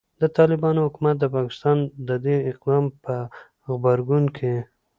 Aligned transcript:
د 0.21 0.23
طالبانو 0.37 0.79
حکومت 0.87 1.15
د 1.19 1.25
پاکستان 1.35 1.77
د 2.07 2.09
دې 2.25 2.37
اقدام 2.51 2.85
په 3.03 3.15
غبرګون 3.69 4.25
کې 4.37 4.53